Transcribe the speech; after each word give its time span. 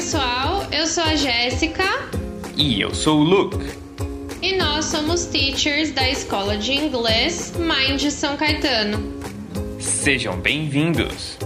pessoal, 0.00 0.66
eu 0.72 0.86
sou 0.86 1.04
a 1.04 1.14
Jéssica 1.14 1.84
E 2.56 2.80
eu 2.80 2.94
sou 2.94 3.20
o 3.20 3.22
Luke. 3.22 3.58
e 4.40 4.56
nós 4.56 4.86
somos 4.86 5.26
teachers 5.26 5.90
da 5.92 6.08
escola 6.08 6.56
de 6.56 6.72
inglês 6.72 7.52
Mind 7.58 8.00
São 8.10 8.34
Caetano. 8.34 9.12
Sejam 9.78 10.40
bem-vindos. 10.40 11.36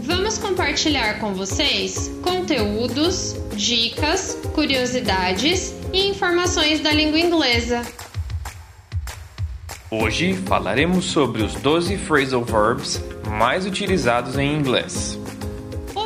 Vamos 0.00 0.38
compartilhar 0.38 1.20
com 1.20 1.34
vocês 1.34 2.10
conteúdos, 2.22 3.36
dicas, 3.54 4.38
curiosidades 4.54 5.74
e 5.92 6.08
informações 6.08 6.80
da 6.80 6.90
língua 6.90 7.18
inglesa. 7.20 7.82
Hoje 9.90 10.32
falaremos 10.46 11.04
sobre 11.04 11.42
os 11.42 11.52
12 11.56 11.98
phrasal 11.98 12.42
verbs 12.42 13.02
mais 13.28 13.66
utilizados 13.66 14.38
em 14.38 14.56
inglês. 14.56 15.18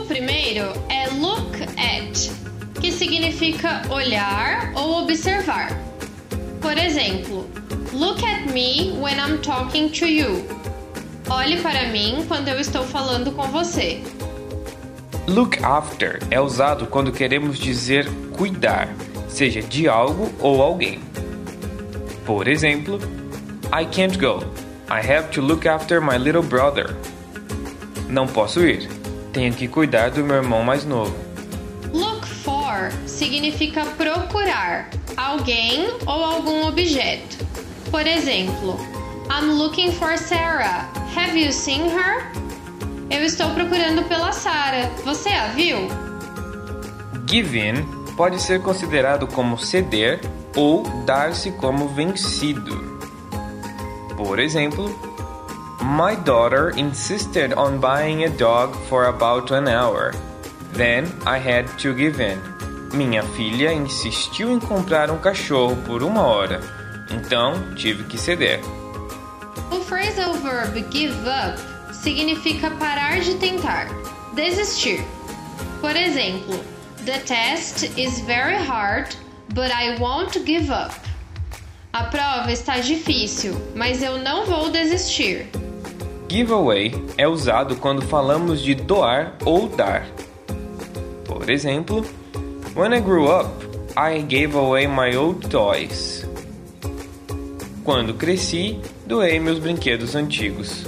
O 0.03 0.05
primeiro 0.05 0.65
é 0.89 1.07
look 1.11 1.63
at, 1.79 2.29
que 2.81 2.91
significa 2.91 3.83
olhar 3.89 4.73
ou 4.75 5.05
observar. 5.05 5.71
Por 6.61 6.77
exemplo, 6.77 7.49
look 7.93 8.21
at 8.25 8.53
me 8.53 8.91
when 9.01 9.15
I'm 9.15 9.39
talking 9.39 9.89
to 9.91 10.07
you. 10.07 10.45
Olhe 11.31 11.61
para 11.61 11.87
mim 11.87 12.25
quando 12.27 12.49
eu 12.49 12.59
estou 12.59 12.83
falando 12.83 13.31
com 13.31 13.45
você. 13.53 14.03
Look 15.29 15.63
after 15.63 16.19
é 16.33 16.41
usado 16.41 16.87
quando 16.87 17.13
queremos 17.13 17.57
dizer 17.57 18.09
cuidar, 18.37 18.89
seja 19.29 19.63
de 19.63 19.89
algo 19.89 20.33
ou 20.41 20.61
alguém. 20.63 20.99
Por 22.27 22.49
exemplo, 22.49 22.99
I 23.73 23.87
can't 23.87 24.19
go. 24.19 24.43
I 24.91 24.99
have 24.99 25.31
to 25.31 25.41
look 25.41 25.69
after 25.69 26.01
my 26.01 26.19
little 26.19 26.43
brother. 26.43 26.97
Não 28.09 28.27
posso 28.27 28.67
ir. 28.67 29.02
Tenho 29.33 29.53
que 29.55 29.67
cuidar 29.67 30.11
do 30.11 30.23
meu 30.23 30.37
irmão 30.37 30.63
mais 30.63 30.85
novo. 30.85 31.15
Look 31.93 32.27
for 32.27 32.93
significa 33.07 33.85
procurar 33.97 34.91
alguém 35.17 35.89
ou 36.07 36.25
algum 36.25 36.67
objeto. 36.67 37.39
Por 37.91 38.07
exemplo, 38.07 38.79
I'm 39.31 39.53
looking 39.53 39.91
for 39.93 40.19
Sarah. 40.19 40.89
Have 41.17 41.39
you 41.39 41.53
seen 41.53 41.89
her? 41.91 42.31
Eu 43.11 43.25
estou 43.25 43.49
procurando 43.51 44.03
pela 44.09 44.33
Sarah. 44.33 44.91
Você 45.05 45.31
a 45.31 45.49
viu? 45.49 45.89
Give 47.27 47.59
in 47.59 48.03
pode 48.17 48.41
ser 48.41 48.61
considerado 48.61 49.27
como 49.27 49.59
ceder 49.59 50.21
ou 50.55 50.83
dar-se 51.07 51.51
como 51.53 51.89
vencido. 51.89 53.01
Por 54.17 54.39
exemplo, 54.39 55.12
My 55.81 56.15
daughter 56.15 56.71
insisted 56.71 57.53
on 57.55 57.81
buying 57.81 58.25
a 58.25 58.29
dog 58.29 58.77
for 58.89 59.07
about 59.07 59.51
an 59.51 59.69
hour. 59.69 60.13
Then 60.73 61.11
I 61.27 61.39
had 61.39 61.67
to 61.79 61.95
give 61.95 62.21
in. 62.21 62.39
Minha 62.93 63.23
filha 63.23 63.73
insistiu 63.73 64.51
em 64.51 64.61
comprar 64.61 65.11
um 65.11 65.19
cachorro 65.19 65.77
por 65.87 66.03
uma 66.03 66.23
hora. 66.23 66.61
Então 67.11 67.75
tive 67.75 68.05
que 68.05 68.19
ceder. 68.19 68.61
O 69.71 69.81
phrasal 69.81 70.35
verb 70.35 70.85
give 70.91 71.17
up 71.27 71.59
significa 71.93 72.71
parar 72.71 73.21
de 73.21 73.35
tentar, 73.35 73.87
desistir. 74.35 75.05
Por 75.81 75.97
exemplo, 75.97 76.59
The 77.05 77.19
test 77.27 77.99
is 77.99 78.21
very 78.21 78.55
hard, 78.55 79.17
but 79.55 79.73
I 79.73 79.99
won't 79.99 80.45
give 80.47 80.71
up. 80.71 80.95
A 81.93 82.05
prova 82.05 82.51
está 82.51 82.79
difícil, 82.79 83.55
mas 83.75 84.03
eu 84.03 84.19
não 84.19 84.47
vou 84.47 84.71
desistir. 84.71 85.49
Giveaway 86.29 86.95
é 87.19 87.29
usado 87.29 87.77
quando 87.77 88.01
falamos 88.01 88.63
de 88.63 88.75
doar 88.75 89.37
ou 89.45 89.69
dar. 89.69 90.07
Por 91.27 91.51
exemplo, 91.51 92.03
When 92.75 92.95
I 92.95 93.01
grew 93.01 93.29
up, 93.29 93.51
I 93.95 94.23
gave 94.23 94.57
away 94.57 94.87
my 94.87 95.15
old 95.15 95.47
toys. 95.51 96.27
Quando 97.85 98.15
cresci, 98.15 98.81
doei 99.07 99.39
meus 99.39 99.59
brinquedos 99.59 100.15
antigos. 100.15 100.87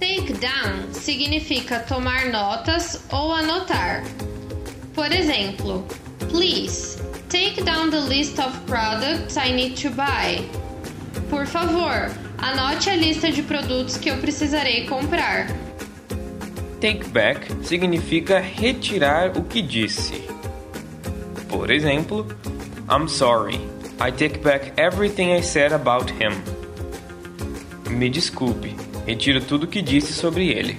Take 0.00 0.32
down 0.34 0.94
significa 0.94 1.80
tomar 1.80 2.30
notas 2.30 3.04
ou 3.12 3.34
anotar. 3.34 4.02
Por 4.94 5.12
exemplo, 5.12 5.84
Please, 6.30 6.96
take 7.32 7.64
down 7.64 7.88
the 7.88 7.98
list 7.98 8.38
of 8.38 8.52
products 8.66 9.38
I 9.38 9.52
need 9.52 9.74
to 9.78 9.88
buy. 9.88 10.44
Por 11.30 11.46
favor, 11.46 12.12
anote 12.36 12.90
a 12.90 12.94
lista 12.94 13.32
de 13.32 13.42
produtos 13.42 13.96
que 13.96 14.10
eu 14.10 14.18
precisarei 14.18 14.86
comprar. 14.86 15.46
Take 16.78 17.08
back 17.08 17.46
significa 17.62 18.38
retirar 18.38 19.34
o 19.34 19.44
que 19.44 19.62
disse. 19.62 20.28
Por 21.48 21.70
exemplo, 21.70 22.26
I'm 22.90 23.08
sorry. 23.08 23.58
I 23.98 24.10
take 24.10 24.42
back 24.42 24.74
everything 24.76 25.32
I 25.32 25.40
said 25.40 25.72
about 25.72 26.10
him. 26.10 26.34
Me 27.88 28.10
desculpe. 28.10 28.76
Retiro 29.06 29.40
tudo 29.40 29.66
que 29.66 29.80
disse 29.80 30.12
sobre 30.12 30.50
ele. 30.50 30.76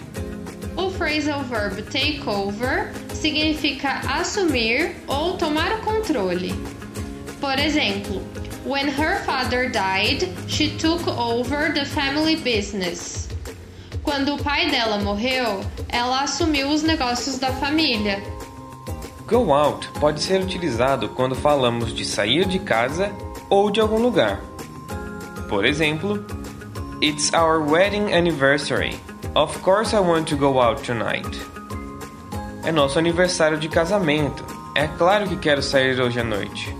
O 0.77 0.91
phrasal 0.91 1.43
verb 1.45 1.81
take 1.89 2.21
over 2.27 2.91
significa 3.23 4.01
assumir 4.19 4.97
ou 5.07 5.37
tomar 5.37 5.71
o 5.71 5.77
controle. 5.77 6.53
Por 7.39 7.57
exemplo, 7.57 8.21
when 8.65 8.89
her 8.89 9.23
father 9.23 9.69
died, 9.69 10.27
she 10.49 10.71
took 10.77 11.07
over 11.07 11.73
the 11.73 11.85
family 11.85 12.35
business. 12.35 13.29
Quando 14.03 14.35
o 14.35 14.43
pai 14.43 14.69
dela 14.69 14.97
morreu, 14.97 15.61
ela 15.87 16.23
assumiu 16.23 16.67
os 16.67 16.83
negócios 16.83 17.39
da 17.39 17.53
família. 17.53 18.21
Go 19.25 19.53
out 19.53 19.87
pode 20.01 20.21
ser 20.21 20.41
utilizado 20.41 21.07
quando 21.07 21.33
falamos 21.33 21.95
de 21.95 22.03
sair 22.03 22.45
de 22.45 22.59
casa 22.59 23.09
ou 23.49 23.71
de 23.71 23.79
algum 23.79 23.99
lugar. 23.99 24.41
Por 25.47 25.63
exemplo, 25.63 26.25
It's 27.01 27.33
our 27.33 27.61
wedding 27.61 28.11
anniversary. 28.13 28.99
Of 29.33 29.61
course 29.61 29.93
I 29.93 30.01
want 30.01 30.27
to 30.27 30.35
go 30.35 30.59
out 30.59 30.83
tonight. 30.83 31.52
É 32.65 32.71
nosso 32.71 32.97
aniversário 32.97 33.57
de 33.57 33.67
casamento. 33.67 34.45
É 34.73 34.87
claro 34.87 35.27
que 35.27 35.35
quero 35.35 35.61
sair 35.61 35.99
hoje 35.99 36.21
à 36.21 36.23
noite. 36.23 36.73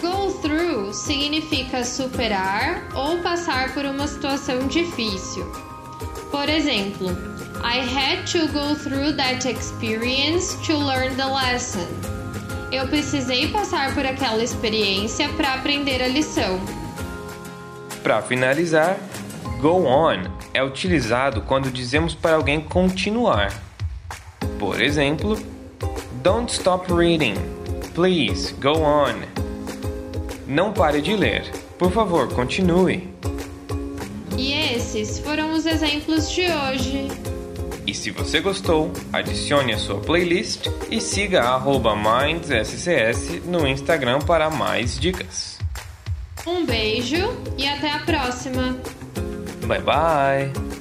Go 0.00 0.30
through 0.40 0.94
significa 0.94 1.84
superar 1.84 2.86
ou 2.94 3.18
passar 3.18 3.74
por 3.74 3.84
uma 3.84 4.06
situação 4.06 4.68
difícil. 4.68 5.44
Por 6.30 6.48
exemplo, 6.48 7.08
I 7.64 7.80
had 7.80 8.26
to 8.30 8.46
go 8.52 8.76
through 8.76 9.16
that 9.16 9.48
experience 9.48 10.56
to 10.66 10.78
learn 10.78 11.16
the 11.16 11.26
lesson. 11.26 11.86
Eu 12.70 12.86
precisei 12.86 13.48
passar 13.48 13.92
por 13.94 14.06
aquela 14.06 14.42
experiência 14.42 15.28
para 15.30 15.54
aprender 15.54 16.00
a 16.00 16.06
lição. 16.06 16.60
Para 18.04 18.22
finalizar, 18.22 18.96
go 19.60 19.84
on 19.84 20.30
é 20.54 20.62
utilizado 20.62 21.42
quando 21.42 21.72
dizemos 21.72 22.14
para 22.14 22.36
alguém 22.36 22.60
continuar. 22.60 23.52
Por 24.62 24.80
exemplo, 24.80 25.36
Don't 26.22 26.48
stop 26.48 26.88
reading. 26.88 27.34
Please, 27.94 28.52
go 28.60 28.74
on. 28.74 29.22
Não 30.46 30.72
pare 30.72 31.02
de 31.02 31.16
ler. 31.16 31.50
Por 31.76 31.90
favor, 31.90 32.32
continue. 32.32 33.08
E 34.38 34.52
esses 34.52 35.18
foram 35.18 35.52
os 35.52 35.66
exemplos 35.66 36.30
de 36.30 36.42
hoje. 36.42 37.08
E 37.84 37.92
se 37.92 38.12
você 38.12 38.38
gostou, 38.38 38.92
adicione 39.12 39.72
a 39.72 39.78
sua 39.78 39.98
playlist 39.98 40.68
e 40.88 41.00
siga 41.00 41.58
MindsSCS 41.58 43.44
no 43.44 43.66
Instagram 43.66 44.20
para 44.20 44.48
mais 44.48 44.96
dicas. 44.96 45.58
Um 46.46 46.64
beijo 46.64 47.36
e 47.58 47.66
até 47.66 47.90
a 47.90 47.98
próxima! 47.98 48.76
Bye 49.66 49.82
bye! 49.82 50.71